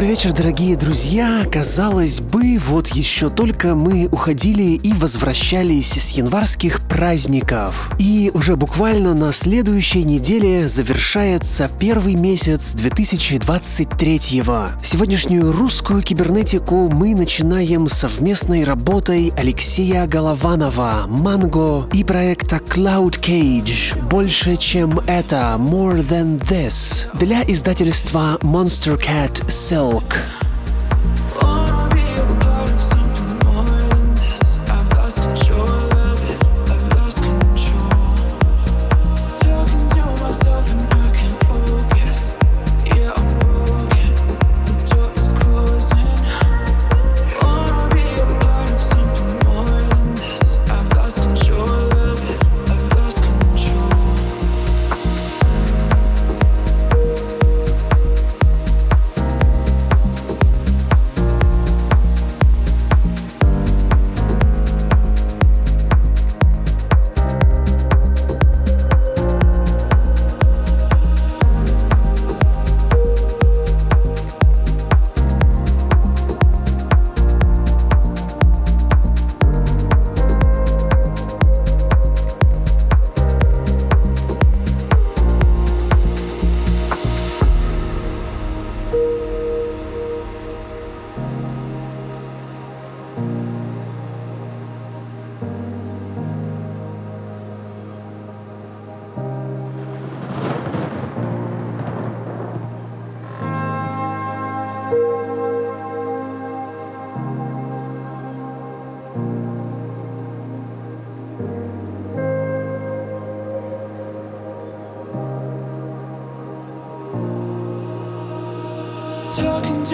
[0.00, 1.44] Добрый вечер, дорогие друзья.
[1.52, 7.90] Казалось бы, вот еще только мы уходили и возвращались с январских праздников.
[7.98, 14.68] И уже буквально на следующей неделе завершается первый месяц 2023-го.
[14.82, 24.02] Сегодняшнюю русскую кибернетику мы начинаем совместной работой Алексея Голованова, Манго и проекта Cloud Cage.
[24.08, 27.06] Больше, чем это, More Than This.
[27.18, 30.39] Для издательства Monster Cat Cell Milk.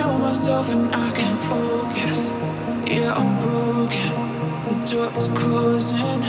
[0.04, 2.30] Myself and I can't focus.
[2.86, 4.12] Yeah, I'm broken.
[4.64, 6.20] The door is closing.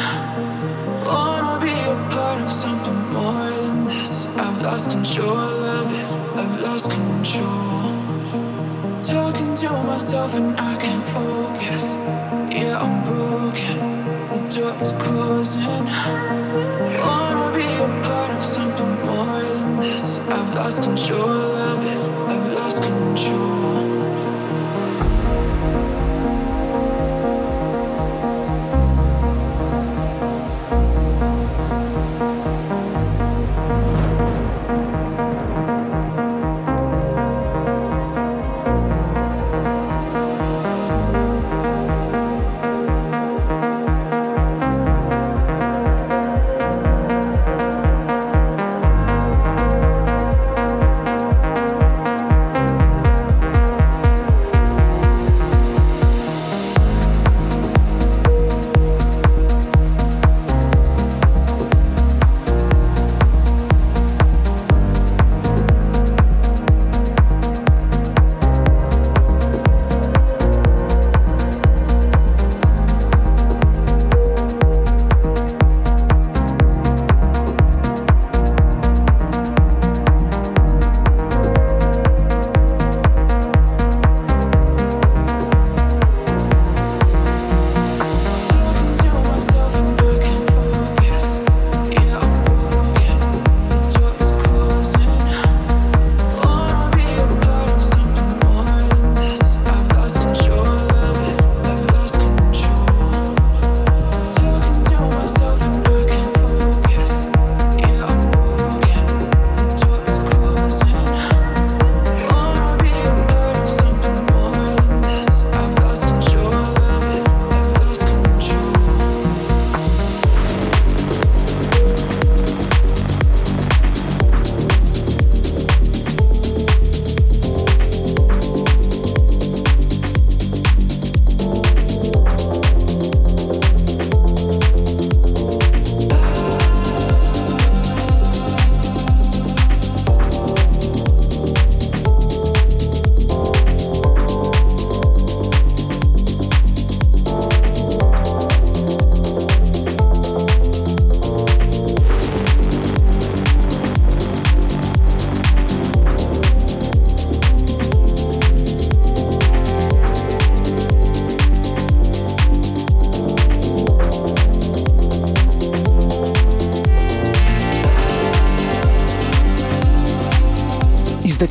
[1.06, 4.28] Wanna be a part of something more than this.
[4.38, 6.08] I've lost control of it.
[6.40, 7.92] I've lost control.
[9.04, 11.96] Talking to myself and I can't focus.
[12.50, 13.78] Yeah, I'm broken.
[14.30, 15.86] The door is closing.
[17.04, 20.20] Wanna be a part of something more than this.
[20.20, 22.00] I've lost control of it.
[22.32, 22.47] I've
[22.80, 23.67] control.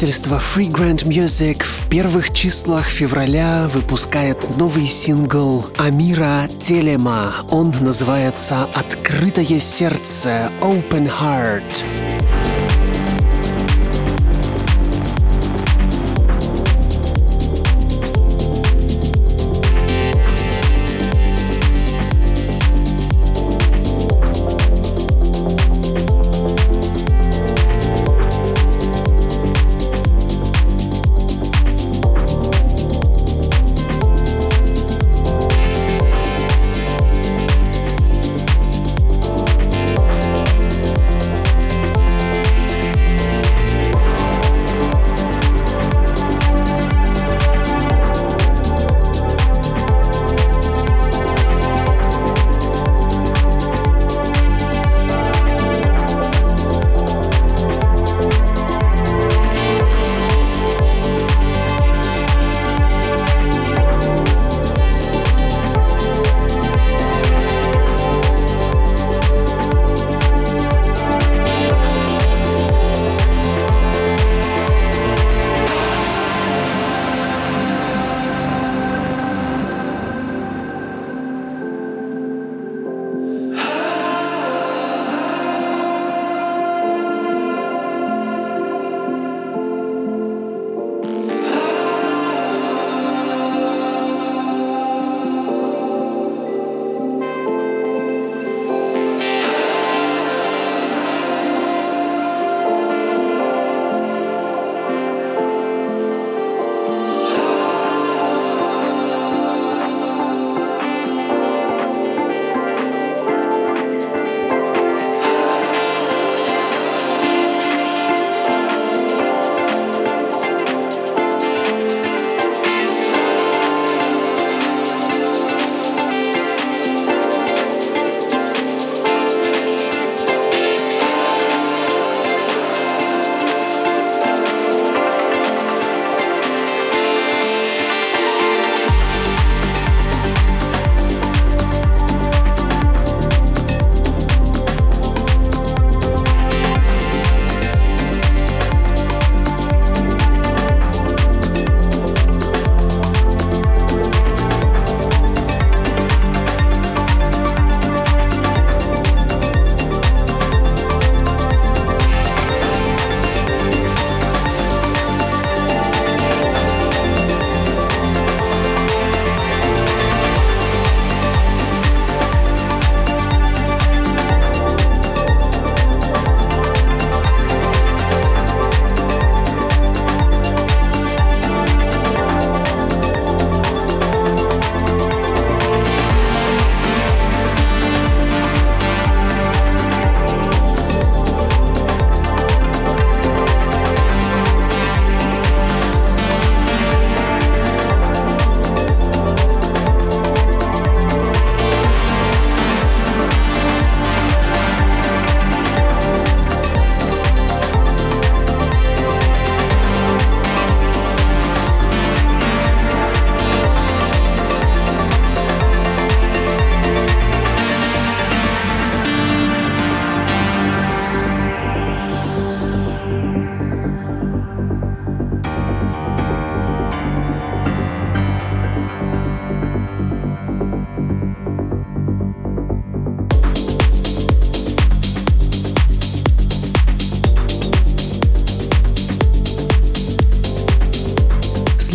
[0.07, 7.35] Издательство Free Grant Music в первых числах февраля выпускает новый сингл Амира Телема.
[7.51, 11.96] Он называется «Открытое сердце» Open Heart.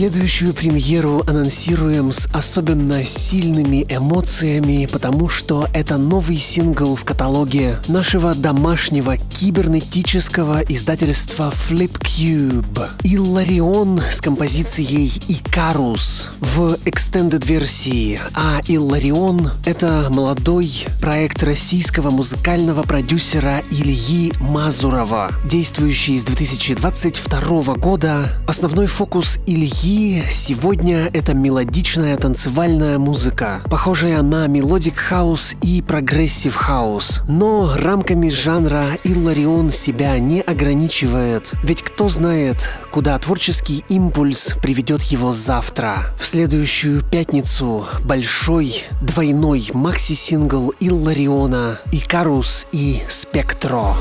[0.02, 8.34] Следующую премьеру анонсируем с особенно сильными эмоциями, потому что это новый сингл в каталоге нашего
[8.34, 12.90] домашнего кибернетического издательства Flip Cube.
[13.04, 23.64] Илларион с композицией Icarus в extended версии, а Илларион— это молодой проект российского музыкального продюсера
[23.72, 28.44] Ильи Мазурова, действующий с 2022 года.
[28.48, 37.22] Основной фокус Ильи сегодня это мелодичная танцевальная музыка, похожая на melodic house и progressive house.
[37.28, 39.31] Но рамками жанра Илларион
[39.72, 46.14] себя не ограничивает, ведь кто знает, куда творческий импульс приведет его завтра.
[46.20, 53.96] В следующую пятницу большой двойной макси-сингл Иллариона «Икарус» и «Спектро».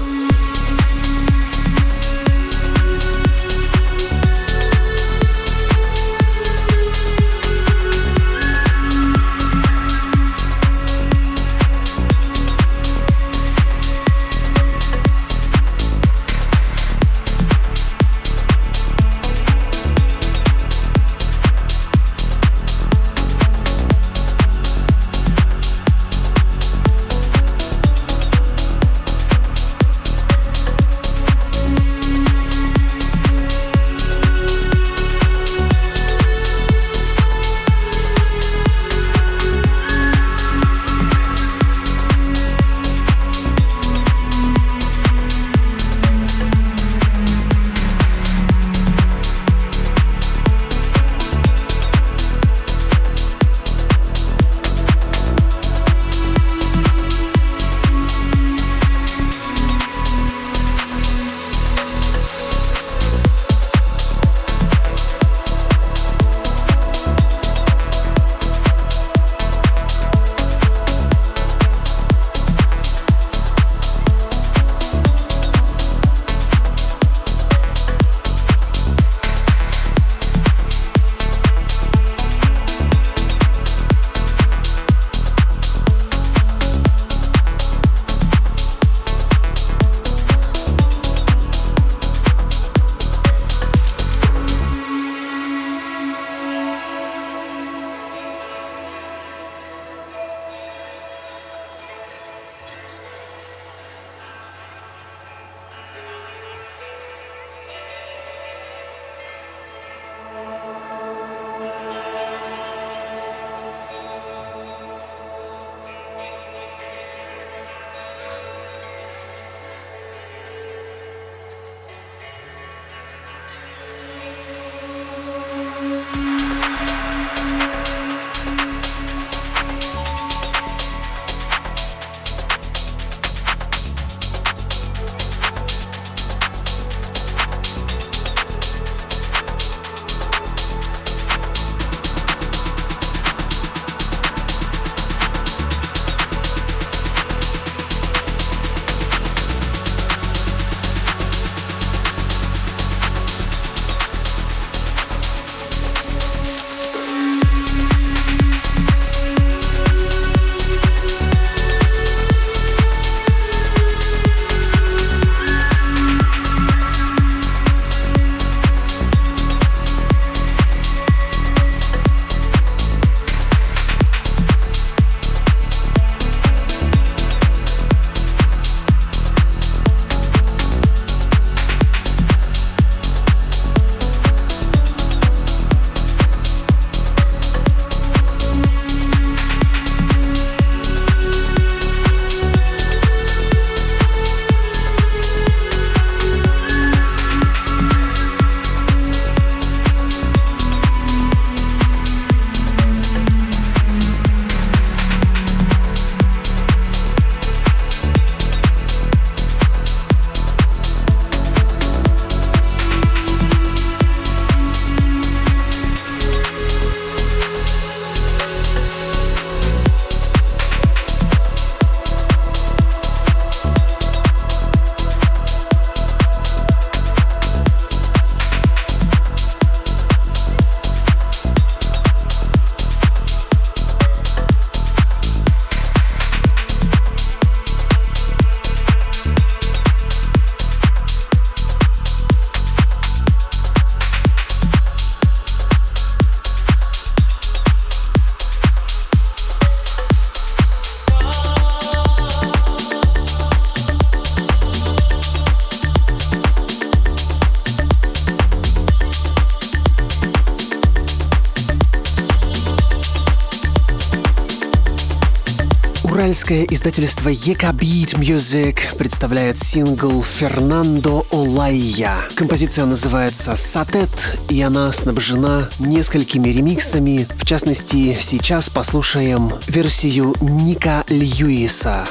[266.30, 272.18] Португальское издательство Ека Beat Music представляет сингл «Фернандо Олайя».
[272.36, 277.26] Композиция называется «Сатет», и она снабжена несколькими ремиксами.
[277.34, 282.06] В частности, сейчас послушаем версию Ника Льюиса.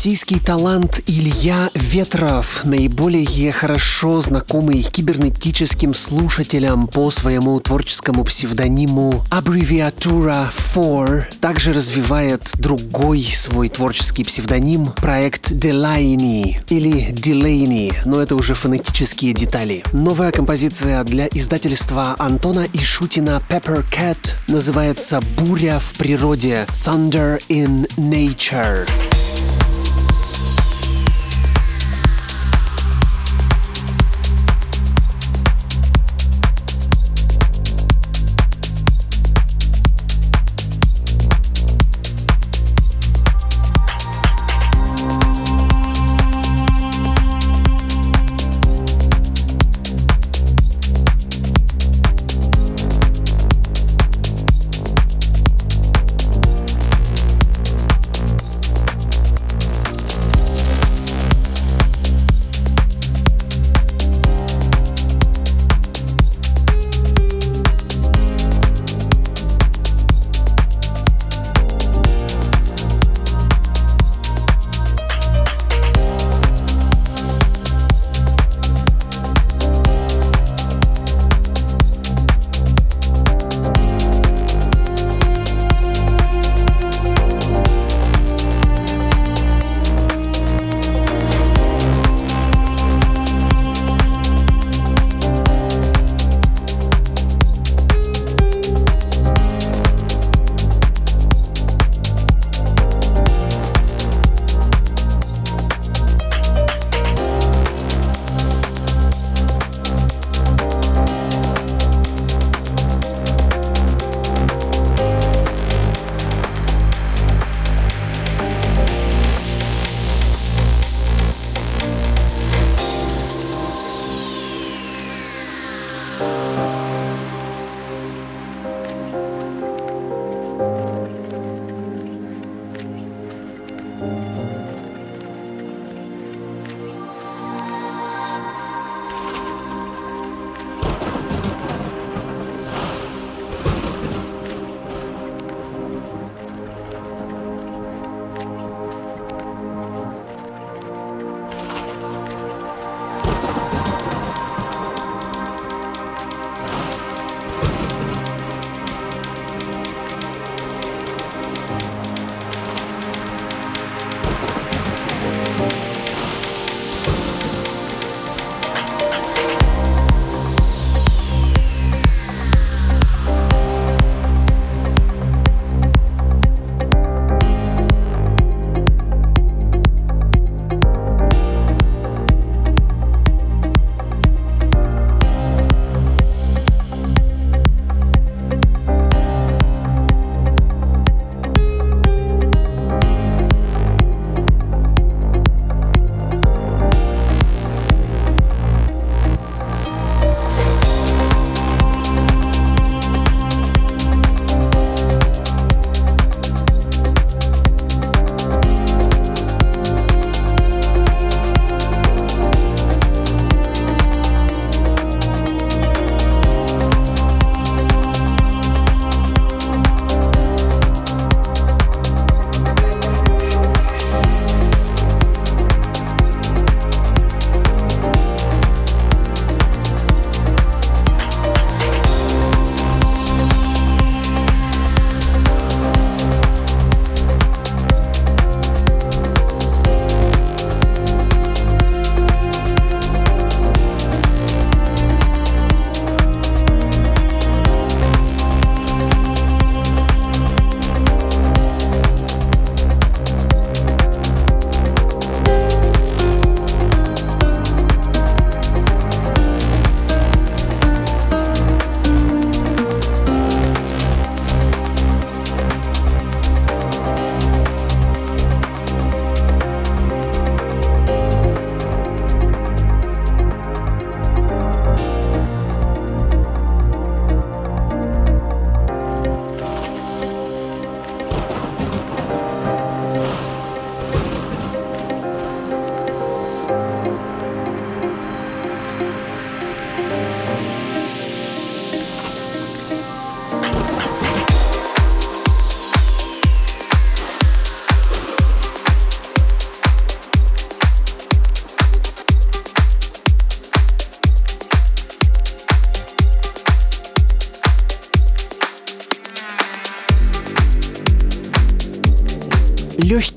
[0.00, 11.28] Российский талант Илья Ветров, наиболее хорошо знакомый кибернетическим слушателям по своему творческому псевдониму аббревиатура 4,
[11.42, 19.84] также развивает другой свой творческий псевдоним проект Delaney или Delaney, но это уже фонетические детали.
[19.92, 28.88] Новая композиция для издательства Антона Ишутина Pepper Cat называется «Буря в природе» Thunder in Nature.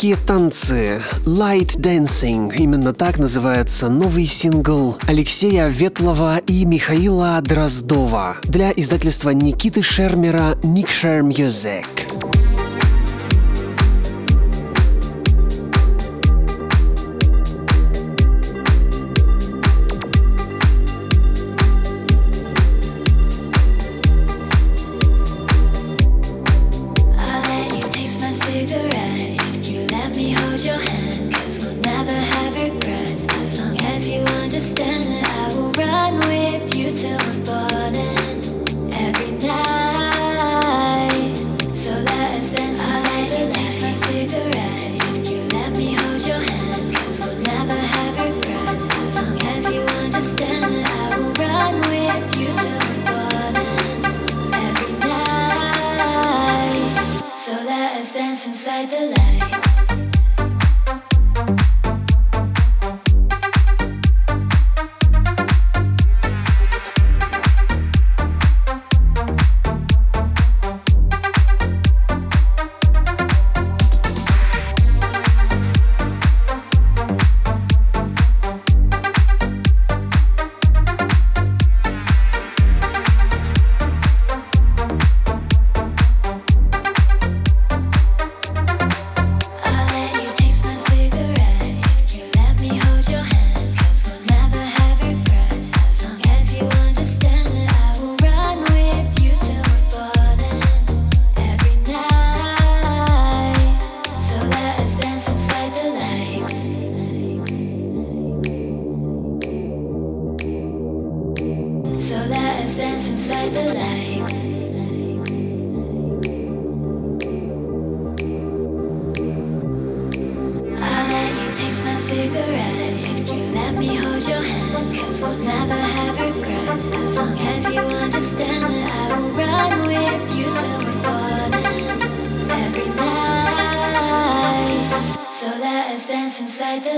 [0.04, 8.74] Легкие танцы, Light Dancing, именно так называется новый сингл Алексея Ветлова и Михаила Дроздова для
[8.76, 11.86] издательства Никиты Шермера Nick Share Music.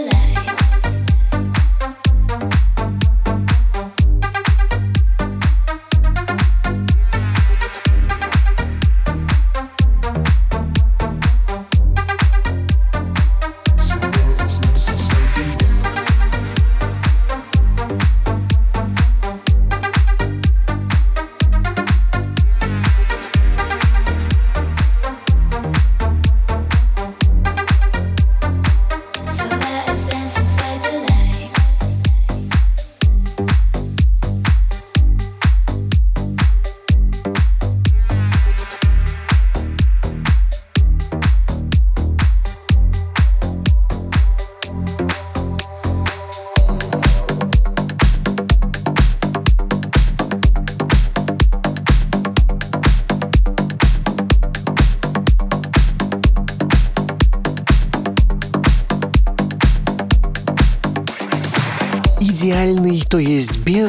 [0.04, 0.75] life.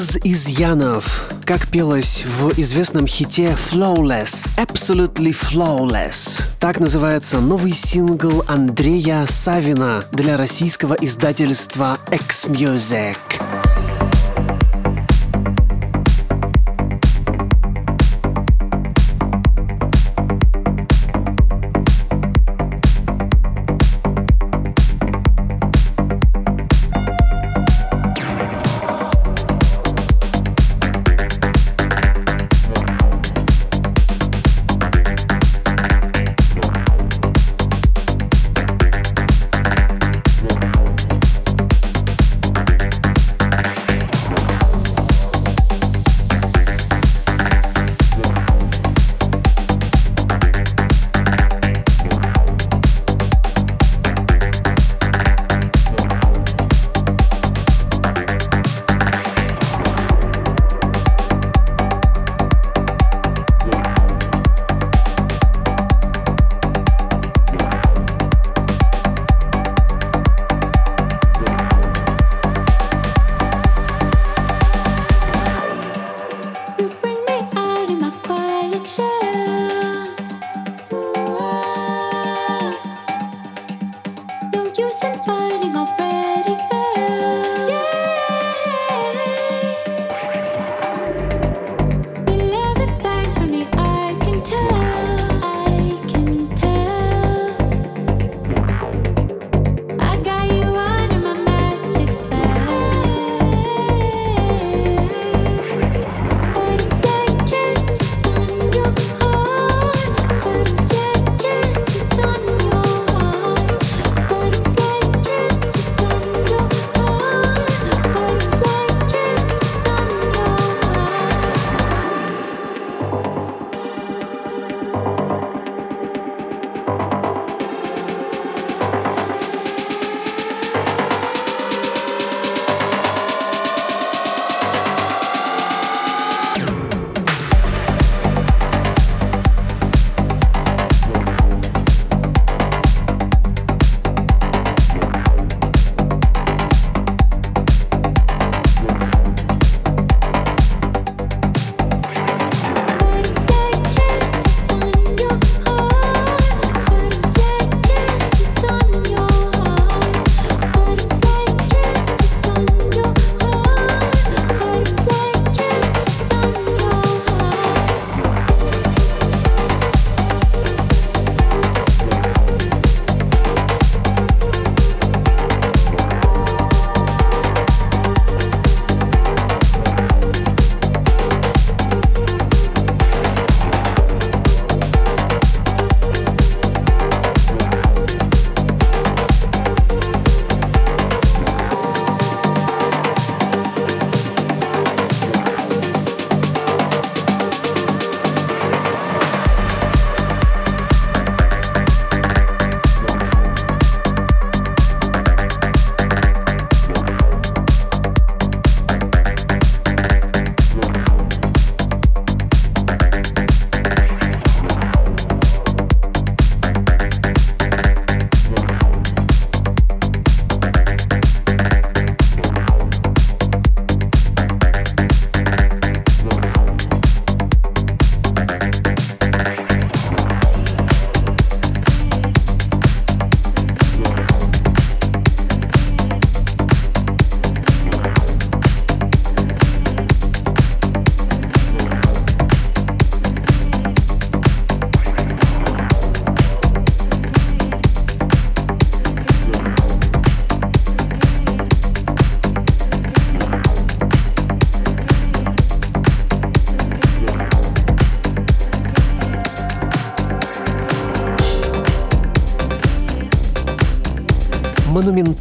[0.07, 1.31] Без изъянов.
[1.45, 6.43] Как пелось в известном хите Flawless, Absolutely Flawless.
[6.61, 13.17] Так называется новый сингл Андрея Савина для российского издательства X-Music.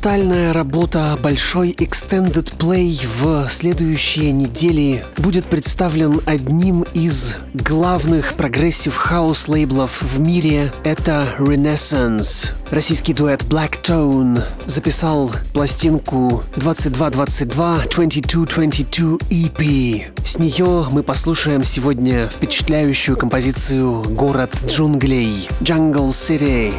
[0.06, 9.48] Монументальная работа большой Extended Play в следующие недели будет представлен одним из главных progressive house
[9.48, 10.72] лейблов в мире.
[10.84, 12.50] Это Renaissance.
[12.70, 20.04] Российский дуэт Black Tone записал пластинку 2222 2222 EP.
[20.24, 26.76] С нее мы послушаем сегодня впечатляющую композицию «Город джунглей» Jungle City.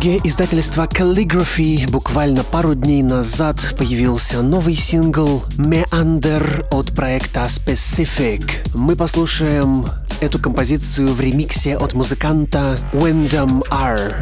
[0.00, 8.66] Каталоге издательства Calligraphy буквально пару дней назад появился новый сингл Meander от проекта Specific.
[8.74, 9.84] Мы послушаем
[10.22, 14.14] эту композицию в ремиксе от музыканта Wyndham R.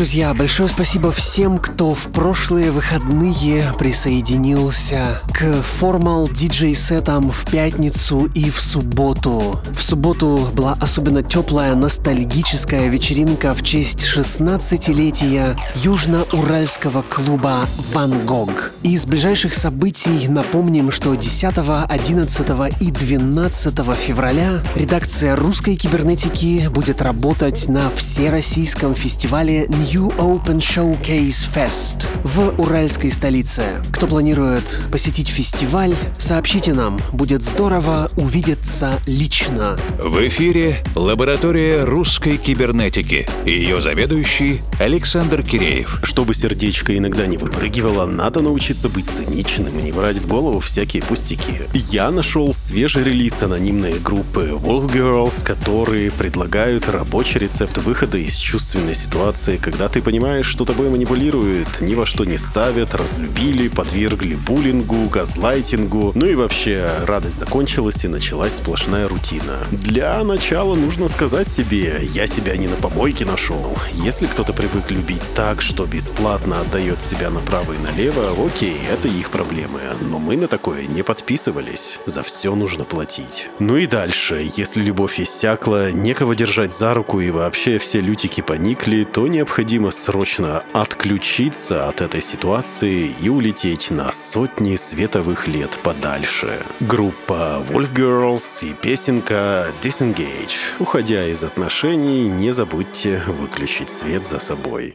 [0.00, 8.48] Друзья, большое спасибо всем, кто в прошлые выходные присоединился к формал диджей-сетам в пятницу и
[8.48, 9.60] в субботу.
[9.76, 18.72] В субботу была особенно теплая ностальгическая вечеринка в честь 16-летия южно-уральского клуба «Ван Гог».
[18.82, 27.68] Из ближайших событий напомним, что 10, 11 и 12 февраля редакция русской кибернетики будет работать
[27.68, 33.82] на всероссийском фестивале New Open Showcase Fest в уральской столице.
[33.92, 39.76] Кто планирует посетить фестиваль, сообщите нам, будет здорово увидеться лично.
[39.98, 43.26] В эфире лаборатория русской кибернетики.
[43.44, 46.00] Ее заведующий Александр Киреев.
[46.04, 51.02] Чтобы сердечко иногда не выпрыгивало, надо научиться быть циничным и не брать в голову всякие
[51.02, 51.62] пустяки.
[51.74, 58.94] Я нашел свежий релиз анонимной группы Wolf Girls, которые предлагают рабочий рецепт выхода из чувственной
[58.94, 65.08] ситуации, когда ты понимаешь, что тобой манипулируют, ни во что не ставят, разлюбили, подвергли буллингу,
[65.08, 69.58] газлайтингу, ну и вообще радость закончилась и началась сплошная рутина.
[69.70, 73.76] Для начала нужно сказать себе, я себя не на помойке нашел.
[73.92, 79.30] Если кто-то привык любить так, что бесплатно отдает себя направо и налево, окей, это их
[79.30, 79.80] проблемы.
[80.00, 81.98] Но мы на такое не подписывались.
[82.06, 83.46] За все нужно платить.
[83.58, 89.04] Ну и дальше, если любовь иссякла, некого держать за руку и вообще все лютики поникли,
[89.04, 96.62] то необходимо необходимо срочно отключиться от этой ситуации и улететь на сотни световых лет подальше.
[96.80, 100.78] Группа Wolf Girls и песенка Disengage.
[100.78, 104.94] Уходя из отношений, не забудьте выключить свет за собой.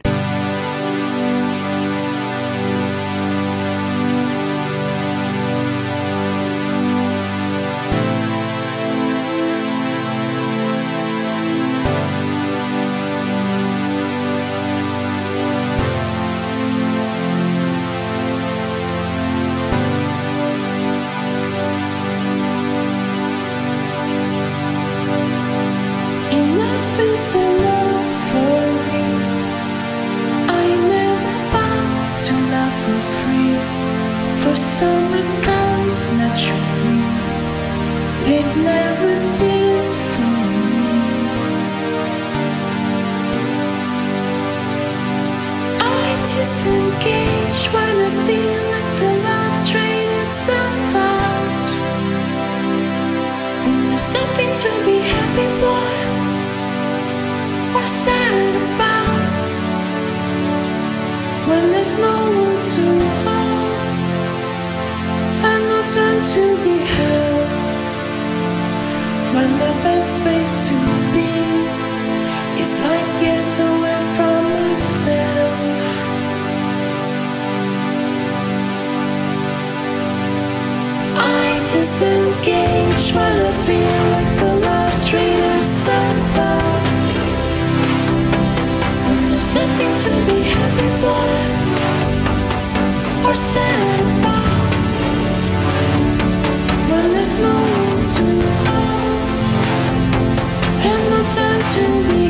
[100.90, 102.25] and the time to be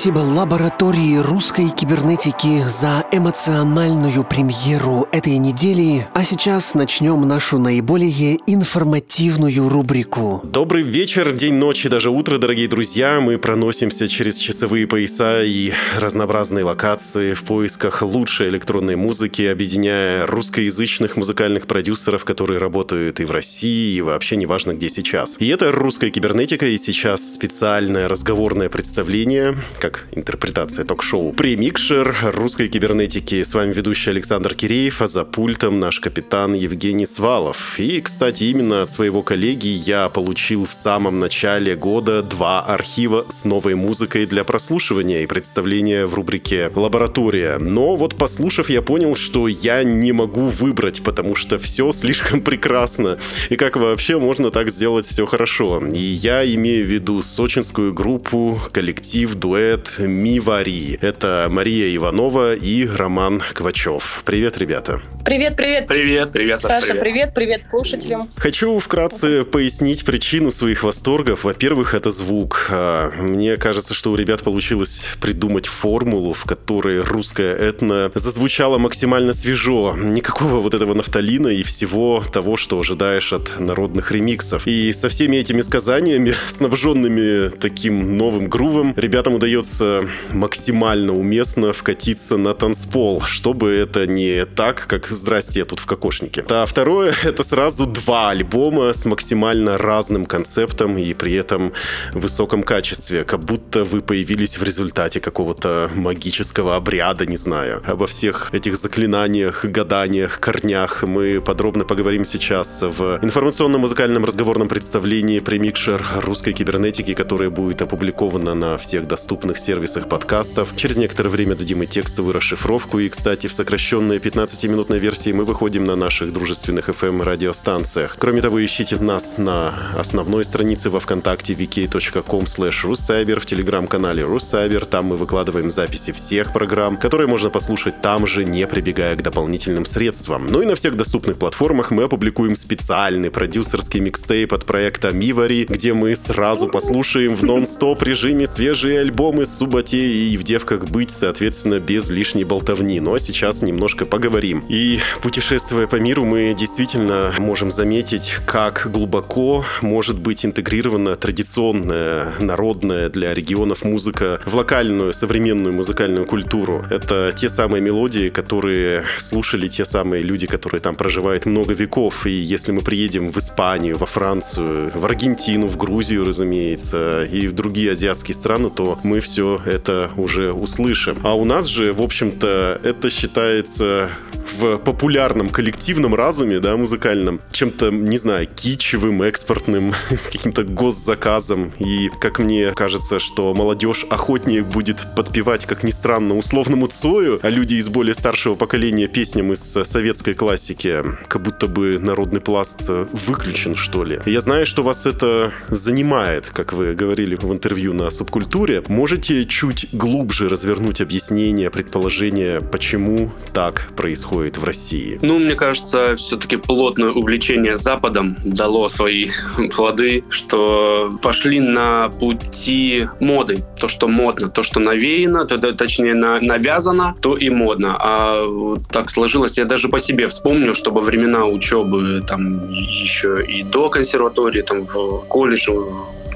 [0.00, 6.08] Спасибо лаборатории русской кибернетики за эмоциональную премьеру этой недели.
[6.14, 10.40] А сейчас начнем нашу наиболее информативную рубрику.
[10.42, 13.20] Добрый вечер, день, ночи, даже утро, дорогие друзья.
[13.20, 21.18] Мы проносимся через часовые пояса и разнообразные локации в поисках лучшей электронной музыки, объединяя русскоязычных
[21.18, 25.36] музыкальных продюсеров, которые работают и в России, и вообще неважно где сейчас.
[25.40, 33.42] И это русская кибернетика, и сейчас специальное разговорное представление как интерпретация ток-шоу «Премикшер» русской кибернетики.
[33.42, 37.78] С вами ведущий Александр Киреев, а за пультом наш капитан Евгений Свалов.
[37.78, 43.44] И, кстати, именно от своего коллеги я получил в самом начале года два архива с
[43.44, 47.58] новой музыкой для прослушивания и представления в рубрике «Лаборатория».
[47.58, 53.18] Но вот послушав, я понял, что я не могу выбрать, потому что все слишком прекрасно.
[53.48, 55.80] И как вообще можно так сделать все хорошо?
[55.92, 60.98] И я имею в виду сочинскую группу, коллектив, дуэт дуэт Мивари.
[61.00, 64.22] Это Мария Иванова и Роман Квачев.
[64.24, 65.00] Привет, ребята.
[65.24, 65.86] Привет, привет.
[65.86, 66.60] Привет, привет.
[66.60, 67.00] Саша, привет.
[67.02, 68.30] привет, привет слушателям.
[68.36, 71.44] Хочу вкратце пояснить причину своих восторгов.
[71.44, 72.66] Во-первых, это звук.
[72.70, 79.32] А, мне кажется, что у ребят получилось придумать формулу, в которой русская этно зазвучала максимально
[79.32, 79.94] свежо.
[79.96, 84.66] Никакого вот этого нафталина и всего того, что ожидаешь от народных ремиксов.
[84.66, 92.36] И со всеми этими сказаниями, снабженными таким новым грувом, ребятам удается удается максимально уместно вкатиться
[92.36, 96.44] на танцпол, чтобы это не так, как «Здрасте, я тут в кокошнике».
[96.48, 101.72] А второе— это сразу два альбома с максимально разным концептом и при этом
[102.12, 107.82] высоком качестве, как будто вы появились в результате какого-то магического обряда, не знаю.
[107.86, 116.02] Обо всех этих заклинаниях, гаданиях, корнях мы подробно поговорим сейчас в информационно-музыкальном разговорном представлении «Премикшер
[116.22, 120.76] русской кибернетики», которое будет опубликовано на всех доступных доступных сервисах подкастов.
[120.76, 122.98] Через некоторое время дадим и текстовую расшифровку.
[123.00, 128.16] И, кстати, в сокращенной 15-минутной версии мы выходим на наших дружественных FM-радиостанциях.
[128.18, 134.86] Кроме того, ищите нас на основной странице во Вконтакте vk.com slash в телеграм-канале Руссайбер.
[134.86, 139.84] Там мы выкладываем записи всех программ, которые можно послушать там же, не прибегая к дополнительным
[139.84, 140.46] средствам.
[140.50, 145.92] Ну и на всех доступных платформах мы опубликуем специальный продюсерский микстейп от проекта Мивари, где
[145.94, 151.10] мы сразу послушаем в нон-стоп режиме свежие альбомы альбомы с Субботе и в девках быть,
[151.10, 153.00] соответственно, без лишней болтовни.
[153.00, 154.62] Ну а сейчас немножко поговорим.
[154.68, 163.08] И путешествуя по миру, мы действительно можем заметить, как глубоко может быть интегрирована традиционная, народная
[163.08, 166.84] для регионов музыка в локальную современную музыкальную культуру.
[166.90, 172.26] Это те самые мелодии, которые слушали те самые люди, которые там проживают много веков.
[172.26, 177.52] И если мы приедем в Испанию, во Францию, в Аргентину, в Грузию, разумеется, и в
[177.52, 181.18] другие азиатские страны, то мы все это уже услышим.
[181.22, 184.10] А у нас же, в общем-то, это считается
[184.58, 189.92] в популярном коллективном разуме, да, музыкальном, чем-то, не знаю, кичевым, экспортным,
[190.32, 191.72] каким-то госзаказом.
[191.78, 197.50] И, как мне кажется, что молодежь охотнее будет подпевать, как ни странно, условному Цою, а
[197.50, 203.76] люди из более старшего поколения песням из советской классики, как будто бы народный пласт выключен,
[203.76, 204.20] что ли.
[204.26, 208.82] Я знаю, что вас это занимает, как вы говорили в интервью на субкультуре.
[209.20, 215.18] Можете чуть глубже развернуть объяснение, предположение, почему так происходит в России?
[215.20, 219.28] Ну, мне кажется, все-таки плотное увлечение Западом дало свои
[219.76, 223.62] плоды, что пошли на пути моды.
[223.78, 227.98] То, что модно, то, что навеяно, то, точнее, на, навязано, то и модно.
[228.00, 228.42] А
[228.90, 233.90] так сложилось, я даже по себе вспомню, что во времена учебы, там, еще и до
[233.90, 235.72] консерватории, там, в колледже,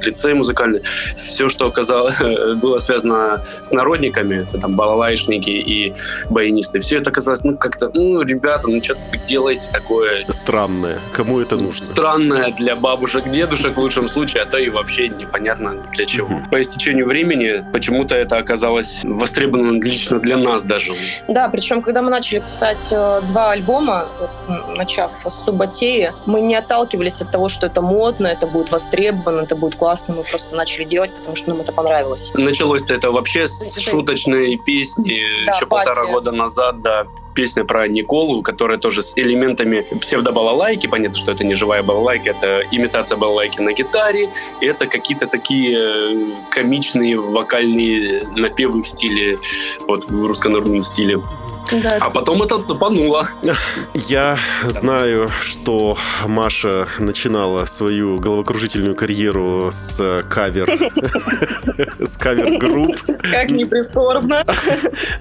[0.03, 0.83] лицей музыкальный,
[1.17, 2.17] все, что оказалось,
[2.57, 5.95] было связано с народниками, это там балалайшники и
[6.31, 10.25] баянисты, все это оказалось, ну, как-то, ну, ребята, ну, что вы делаете такое?
[10.29, 10.99] Странное.
[11.13, 11.87] Кому это нужно?
[11.87, 16.27] Странное для бабушек, дедушек в лучшем случае, а то и вообще непонятно для чего.
[16.27, 16.51] Угу.
[16.51, 20.93] По истечению времени почему-то это оказалось востребовано лично для нас даже.
[21.29, 24.09] Да, причем, когда мы начали писать э, два альбома,
[24.77, 29.57] начав с Субботеи, мы не отталкивались от того, что это модно, это будет востребовано, это
[29.57, 32.31] будет классно мы просто начали делать, потому что нам это понравилось.
[32.33, 35.85] Началось-то это вообще с шуточной песни да, еще пати.
[35.85, 40.87] полтора года назад, да, песня про Николу, которая тоже с элементами псевдобалалайки.
[40.87, 44.33] Понятно, что это не живая балалайка, это имитация балалайки на гитаре.
[44.63, 49.37] И это какие-то такие э, комичные вокальные напевы в стиле,
[49.87, 51.21] вот в руссконародном стиле.
[51.83, 51.99] Да.
[52.01, 53.29] А потом это цепануло.
[54.09, 55.97] Я знаю, что
[56.27, 60.71] Маша начинала свою головокружительную карьеру с кавер
[61.99, 62.97] с кавер-групп.
[63.31, 64.45] Как не прискорбно.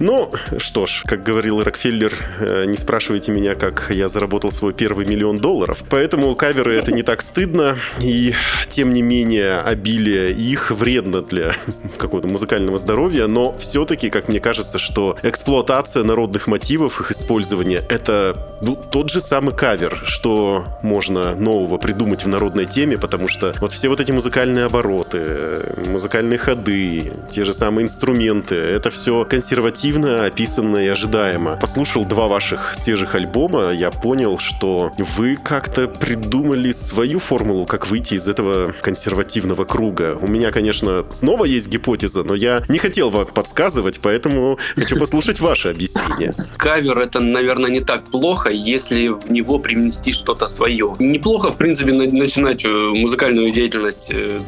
[0.00, 5.06] Ну, что ж, как говорил Рокфеллер, э, не спрашивайте меня, как я заработал свой первый
[5.06, 5.82] миллион долларов.
[5.90, 8.34] Поэтому каверы это не так стыдно, и
[8.70, 11.52] тем не менее обилие их вредно для
[11.98, 18.36] какого-то музыкального здоровья, но все-таки, как мне кажется, что эксплуатация народных мотивов, их использование, это
[18.60, 23.72] ну, тот же самый кавер, что можно нового придумать в народной теме, потому что вот
[23.72, 30.24] все вот эти музыкальные обороты, э, музыкальные ходы, те же самые инструменты, это все консервативно,
[30.24, 31.56] описано и ожидаемо.
[31.56, 38.14] Послушал два ваших свежих альбома, я понял, что вы как-то придумали свою формулу, как выйти
[38.14, 40.16] из этого консервативного круга.
[40.20, 45.40] У меня, конечно, снова есть гипотеза, но я не хотел вам подсказывать, поэтому хочу послушать
[45.40, 46.23] ваше объяснение.
[46.56, 50.94] Кавер это, наверное, не так плохо, если в него привнести что-то свое.
[50.98, 54.40] Неплохо, в принципе, на- начинать э, музыкальную деятельность э,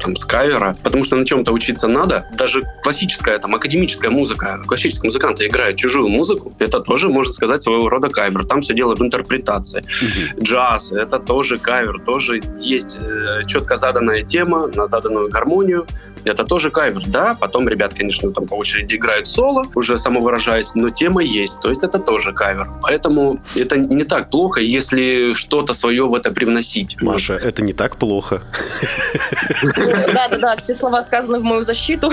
[0.00, 2.26] там, с кавера, потому что на чем-то учиться надо.
[2.32, 7.88] Даже классическая, там, академическая музыка, классические музыканты играют чужую музыку, это тоже, можно сказать, своего
[7.88, 8.46] рода кавер.
[8.46, 9.84] Там все дело в интерпретации.
[10.40, 15.86] Джаз— это тоже кавер, тоже есть э, четко заданная тема на заданную гармонию.
[16.24, 17.36] Это тоже кавер, да.
[17.38, 21.84] Потом ребят, конечно, там по очереди играют соло, уже самовыражаясь, но тема есть, то есть
[21.84, 22.68] это тоже кавер.
[22.82, 27.00] Поэтому это не так плохо, если что-то свое в это привносить.
[27.00, 28.42] Маша, это не так плохо.
[30.14, 32.10] Да-да-да, все слова сказаны в мою защиту.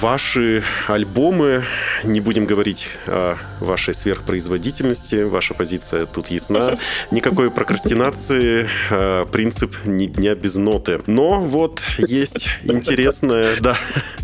[0.00, 1.64] Ваши альбомы,
[2.04, 6.78] не будем говорить о вашей сверхпроизводительности, ваша позиция тут ясна.
[7.10, 11.00] Никакой прокрастинации, а, принцип ни дня без ноты.
[11.06, 13.76] Но вот есть интересная, да,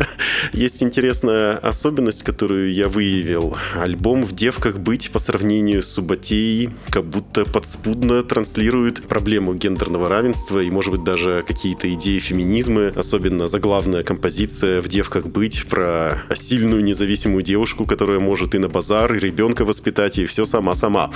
[0.53, 3.57] есть интересная особенность, которую я выявил.
[3.75, 10.59] Альбом «В девках быть» по сравнению с Субботеей как будто подспудно транслирует проблему гендерного равенства
[10.59, 16.81] и, может быть, даже какие-то идеи феминизма, особенно заглавная композиция «В девках быть» про сильную
[16.81, 21.11] независимую девушку, которая может и на базар, и ребенка воспитать, и все сама-сама.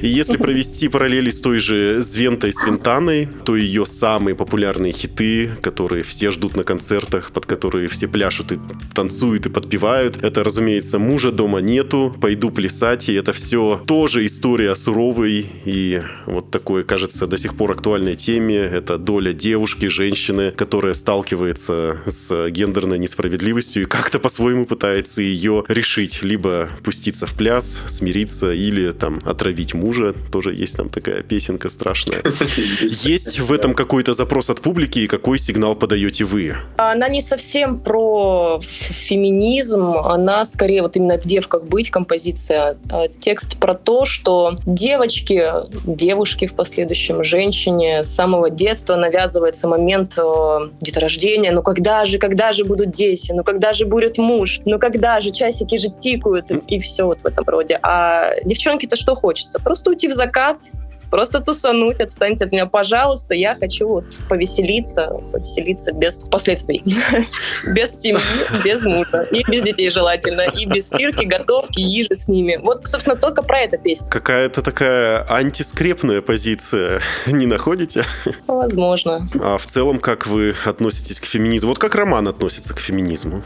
[0.00, 6.02] И если провести параллели с той же Звентой Свинтаной, то ее самые популярные хиты, которые
[6.02, 8.58] все ждут на концертах, под которые все пляшут и
[8.94, 14.72] танцуют и подпевают, это, разумеется, «Мужа дома нету», «Пойду плясать», и это все тоже история
[14.72, 18.56] о суровой и вот такой, кажется, до сих пор актуальной теме.
[18.56, 26.22] Это доля девушки, женщины, которая сталкивается с гендерной несправедливостью и как-то по-своему пытается ее решить.
[26.22, 30.14] Либо пуститься в пляс, смириться или там отравить мужа.
[30.32, 32.22] Тоже есть там такая песенка страшная.
[32.80, 36.54] Есть в этом какой-то запрос от публики и какой сигнал подаете вы?
[36.76, 42.78] Она не совсем про феминизм, она скорее вот именно в «Девках быть» композиция.
[42.88, 45.44] А Текст про то, что девочки,
[45.84, 51.50] девушки в последующем, женщине с самого детства навязывается момент э, деторождения.
[51.50, 53.32] Ну когда же, когда же будут дети?
[53.32, 54.60] Ну когда же будет муж?
[54.64, 55.32] Ну когда же?
[55.32, 57.78] Часики же тикают и, все вот в этом роде.
[57.82, 59.58] А девчонке-то что хочется?
[59.58, 60.70] Просто уйти в закат,
[61.16, 63.32] Просто тусануть, отстаньте от меня, пожалуйста.
[63.32, 66.84] Я хочу вот повеселиться, повеселиться без последствий.
[67.66, 68.20] Без семьи,
[68.62, 69.26] без мужа.
[69.32, 70.42] И без детей желательно.
[70.42, 72.58] И без стирки, готовки, ежи с ними.
[72.62, 74.10] Вот, собственно, только про это песня.
[74.10, 78.04] Какая-то такая антискрепная позиция, не находите?
[78.46, 79.26] Возможно.
[79.40, 81.70] А в целом, как вы относитесь к феминизму?
[81.70, 83.42] Вот как Роман относится к феминизму?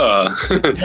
[0.00, 0.32] А,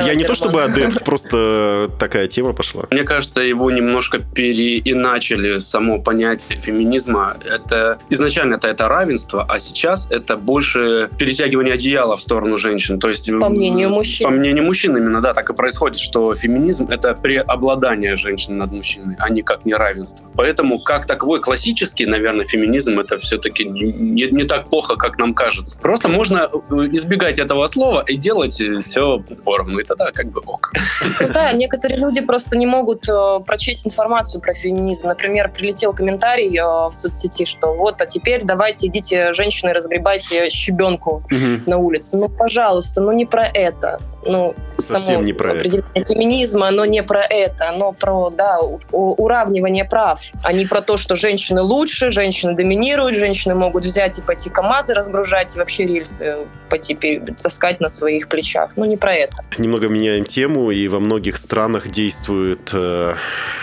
[0.05, 2.83] Я не то чтобы адепт, просто такая тема пошла.
[2.91, 7.35] Мне кажется, его немножко переиначили само понятие феминизма.
[7.45, 12.99] Это изначально это, это равенство, а сейчас это больше перетягивание одеяла в сторону женщин.
[12.99, 14.27] То есть, По мнению мужчин.
[14.27, 19.15] По мнению мужчин именно, да, так и происходит, что феминизм— это преобладание женщин над мужчиной,
[19.19, 20.29] а никак не равенство.
[20.35, 25.77] Поэтому как таковой классический, наверное, феминизм— это все-таки не, не так плохо, как нам кажется.
[25.79, 29.04] Просто можно э, избегать этого слова и делать все
[29.43, 30.71] поровну, и тогда как бы ок.
[31.19, 35.07] Ну да, некоторые люди просто не могут э, прочесть информацию про феминизм.
[35.07, 41.23] Например, прилетел комментарий э, в соцсети, что вот, а теперь давайте идите, женщины, разгребайте щебенку
[41.65, 42.17] на улице.
[42.17, 43.99] Ну, пожалуйста, ну не про это.
[44.25, 45.59] Ну, Совсем само не про это.
[45.59, 48.59] определение феминизма, оно не про это, оно про, да,
[48.91, 54.21] уравнивание прав, а не про то, что женщины лучше, женщины доминируют, женщины могут взять и
[54.21, 56.37] пойти КАМАЗы разгружать, и вообще рельсы
[56.69, 56.95] пойти
[57.41, 58.71] таскать на своих плечах.
[58.75, 59.43] Ну, не про это.
[59.57, 63.13] Немного меняем тему, и во многих странах действует э,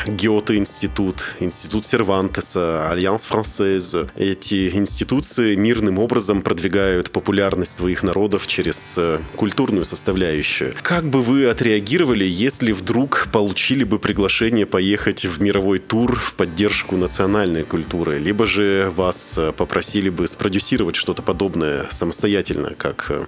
[0.07, 3.97] Гёте-институт, институт Сервантеса, Альянс Францез.
[4.17, 10.52] Эти институции мирным образом продвигают популярность своих народов через э, культурную составляющую.
[10.53, 10.75] Потрясающе.
[10.83, 16.97] Как бы вы отреагировали, если вдруг получили бы приглашение поехать в мировой тур в поддержку
[16.97, 23.25] национальной культуры, либо же вас э, попросили бы спродюсировать что-то подобное самостоятельно, как э,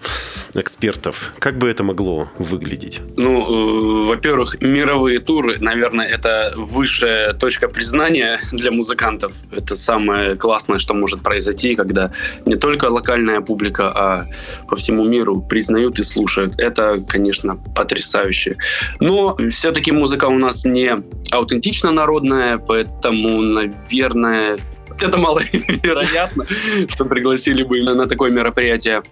[0.54, 1.32] экспертов?
[1.38, 3.00] Как бы это могло выглядеть?
[3.16, 9.32] Ну, э, во-первых, мировые туры, наверное, это высшая точка признания для музыкантов.
[9.50, 12.12] Это самое классное, что может произойти, когда
[12.46, 14.26] не только локальная публика, а
[14.68, 16.54] по всему миру признают и слушают.
[16.58, 18.56] Это, конечно, потрясающе.
[19.00, 20.96] Но все-таки музыка у нас не
[21.30, 24.58] аутентично народная, поэтому, наверное,
[25.00, 26.44] это маловероятно,
[26.88, 29.02] что пригласили бы именно на такое мероприятие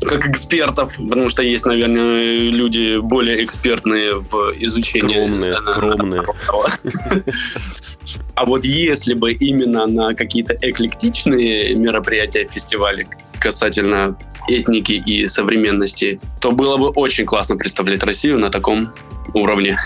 [0.00, 5.26] как экспертов, потому что есть, наверное, люди более экспертные в изучении.
[5.58, 6.22] Скромные, скромные.
[8.34, 13.06] А вот если бы именно на какие-то эклектичные мероприятия, фестивали
[13.38, 14.16] касательно
[14.48, 18.92] этники и современности, то было бы очень классно представлять Россию на таком
[19.32, 19.76] уровне.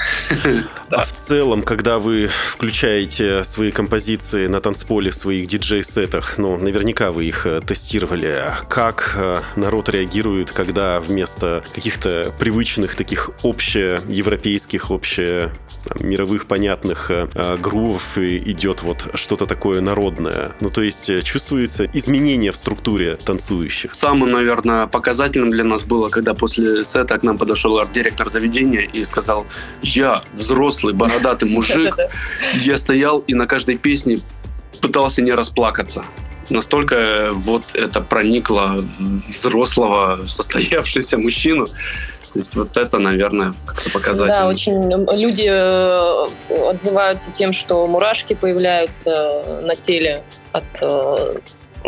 [0.90, 7.12] А в целом, когда вы включаете свои композиции на танцполе в своих диджей-сетах, ну, наверняка
[7.12, 8.36] вы их э, тестировали,
[8.68, 15.50] как э, народ реагирует, когда вместо каких-то привычных таких общеевропейских, обще
[15.86, 20.52] там, мировых понятных э грувов идет вот что-то такое народное.
[20.60, 23.94] Ну, то есть чувствуется изменение в структуре танцующих.
[23.94, 24.47] Самым, наверное,
[24.90, 29.46] показательным для нас было, когда после сета к нам подошел арт-директор заведения и сказал, сказал,
[29.82, 31.96] я взрослый бородатый мужик,
[32.54, 34.18] я стоял и на каждой песне
[34.80, 36.04] пытался не расплакаться.
[36.50, 41.66] Настолько вот это проникло взрослого, состоявшегося мужчину.
[41.66, 44.38] То есть вот это, наверное, как-то показательно.
[44.38, 50.22] Да, очень люди э, отзываются тем, что мурашки появляются на теле
[50.52, 51.38] от э,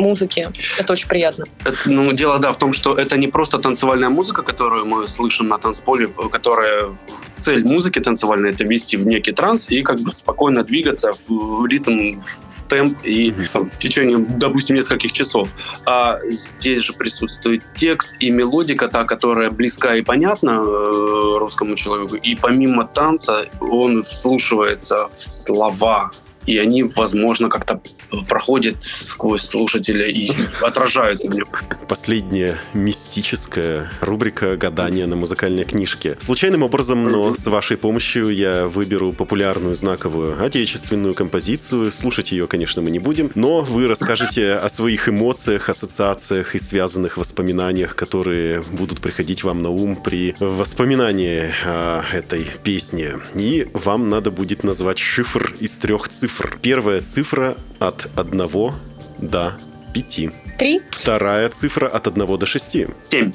[0.00, 0.48] музыки.
[0.78, 1.46] Это очень приятно.
[1.64, 5.48] Это, ну, дело, да, в том, что это не просто танцевальная музыка, которую мы слышим
[5.48, 6.92] на танцполе, которая
[7.36, 12.20] цель музыки танцевальной— это вести в некий транс и как бы спокойно двигаться в ритм,
[12.20, 15.54] в темп и в течение, допустим, нескольких часов.
[15.86, 22.16] А здесь же присутствует текст и мелодика, та, которая близка и понятна э, русскому человеку.
[22.16, 26.10] И помимо танца он вслушивается в слова,
[26.46, 27.80] и они, возможно, как-то
[28.28, 30.30] проходят сквозь слушателя и
[30.62, 31.48] отражаются в нем.
[31.88, 36.16] Последняя мистическая рубрика «Гадания на музыкальной книжке».
[36.18, 41.90] Случайным образом, но с вашей помощью я выберу популярную знаковую отечественную композицию.
[41.90, 47.16] Слушать ее, конечно, мы не будем, но вы расскажете о своих эмоциях, ассоциациях и связанных
[47.16, 53.18] воспоминаниях, которые будут приходить вам на ум при воспоминании о этой песне.
[53.34, 56.58] И вам надо будет назвать шифр из трех цифр цифр.
[56.62, 58.72] Первая цифра от 1
[59.18, 59.52] до
[59.92, 60.30] 5.
[60.58, 60.80] Три.
[60.90, 62.70] Вторая цифра от 1 до 6.
[63.10, 63.32] Семь.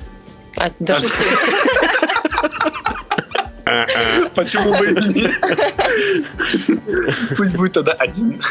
[0.57, 1.13] А, до 6.
[4.35, 5.31] Почему бы и нет?
[7.35, 8.41] Пусть будет тогда один.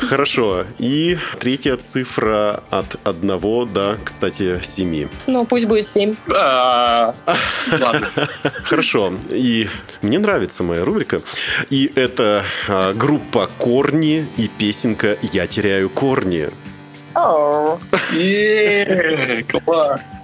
[0.00, 0.64] Хорошо.
[0.78, 5.08] И третья цифра от одного до, кстати, семи.
[5.26, 6.14] Ну, пусть будет семь.
[6.34, 7.14] А,
[7.80, 8.08] ладно.
[8.64, 9.14] Хорошо.
[9.30, 9.68] И
[10.02, 11.22] мне нравится моя рубрика.
[11.70, 16.50] И это а, группа «Корни» и песенка «Я теряю корни».
[19.48, 20.20] Класс.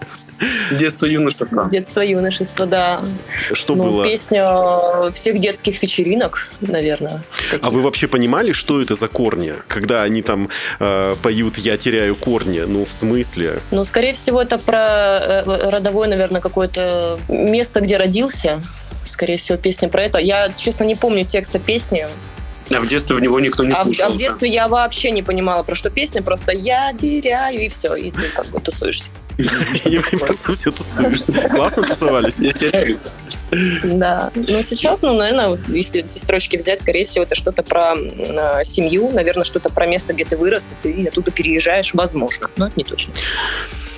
[0.72, 1.68] Детство, юношество.
[1.70, 3.05] Детство, юношество, да.
[3.53, 4.05] Что ну, было?
[4.05, 7.22] Песня всех детских вечеринок, наверное.
[7.61, 9.55] А вы вообще понимали, что это за корни?
[9.68, 10.49] Когда они там
[10.80, 13.61] э, поют «Я теряю корни», ну, в смысле?
[13.70, 18.62] Ну, скорее всего, это про э, родовое, наверное, какое-то место, где родился.
[19.05, 20.18] Скорее всего, песня про это.
[20.18, 22.07] Я, честно, не помню текста песни.
[22.74, 24.06] А в детстве в него никто не а, слушал.
[24.06, 27.94] А в детстве я вообще не понимала, про что песня, просто я теряю, и все,
[27.94, 29.10] и ты как бы тусуешься.
[29.38, 31.32] И просто все тусуешься.
[31.32, 32.38] Классно тусовались?
[32.38, 33.00] Я теряю.
[33.82, 34.30] Да.
[34.34, 37.94] Но сейчас, ну, наверное, если эти строчки взять, скорее всего, это что-то про
[38.64, 42.74] семью, наверное, что-то про место, где ты вырос, и ты оттуда переезжаешь, возможно, но это
[42.76, 43.12] не точно.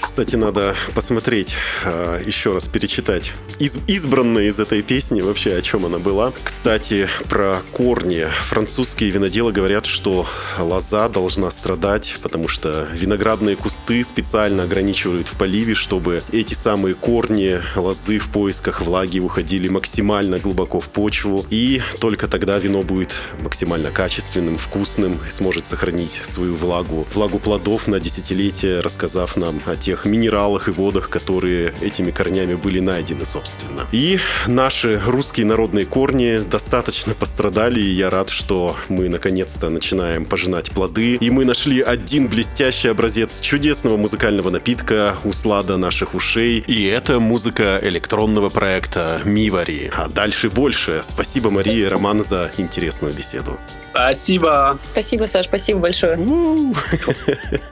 [0.05, 3.32] Кстати, надо посмотреть, а, еще раз перечитать.
[3.59, 6.34] Из, избранная из этой песни вообще, о чем она была.
[6.44, 8.26] Кстати, про корни.
[8.48, 10.26] Французские виноделы говорят, что
[10.59, 17.61] лоза должна страдать, потому что виноградные кусты специально ограничивают в поливе, чтобы эти самые корни
[17.74, 21.46] лозы в поисках влаги уходили максимально глубоко в почву.
[21.48, 27.88] И только тогда вино будет максимально качественным, вкусным, и сможет сохранить свою влагу, влагу плодов
[27.88, 33.24] на десятилетия, рассказав нам о тех тех минералах и водах, которые этими корнями были найдены,
[33.24, 33.86] собственно.
[33.92, 40.70] И наши русские народные корни достаточно пострадали, и я рад, что мы наконец-то начинаем пожинать
[40.72, 41.14] плоды.
[41.14, 46.64] И мы нашли один блестящий образец чудесного музыкального напитка, услада наших ушей.
[46.66, 49.92] И это музыка электронного проекта Мивари.
[49.97, 51.03] А дальше больше.
[51.05, 53.59] Спасибо, Мария и Роман, за интересную беседу.
[53.95, 54.76] Спасибо.
[54.90, 56.18] Спасибо, Саш, спасибо большое.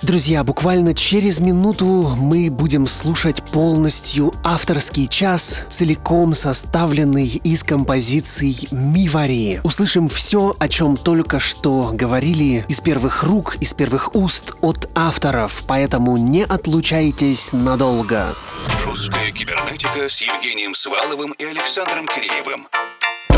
[0.02, 9.60] Друзья, буквально через минуту мы будем слушать полностью авторский час, целиком составленный из композиций Мивари.
[9.64, 15.64] Услышим все, о чем только что говорили из первых рук, из первых уст от авторов,
[15.66, 18.26] поэтому не отлучайтесь надолго.
[18.86, 22.68] Русская кибернетика с Евгением Сваловым и Александром Киреевым